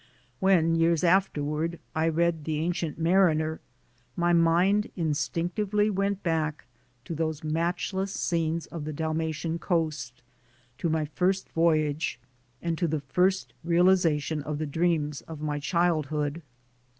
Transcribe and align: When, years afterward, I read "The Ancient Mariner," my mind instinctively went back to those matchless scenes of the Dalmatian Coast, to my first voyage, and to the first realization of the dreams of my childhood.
When, 0.39 0.73
years 0.73 1.03
afterward, 1.03 1.77
I 1.93 2.07
read 2.07 2.43
"The 2.45 2.57
Ancient 2.57 2.97
Mariner," 2.97 3.59
my 4.15 4.33
mind 4.33 4.89
instinctively 4.95 5.91
went 5.91 6.23
back 6.23 6.65
to 7.05 7.13
those 7.13 7.43
matchless 7.43 8.11
scenes 8.11 8.65
of 8.65 8.85
the 8.85 8.93
Dalmatian 8.93 9.59
Coast, 9.59 10.23
to 10.79 10.89
my 10.89 11.05
first 11.05 11.49
voyage, 11.49 12.19
and 12.63 12.79
to 12.79 12.87
the 12.87 13.01
first 13.01 13.53
realization 13.63 14.41
of 14.41 14.57
the 14.57 14.65
dreams 14.65 15.21
of 15.27 15.39
my 15.39 15.59
childhood. 15.59 16.41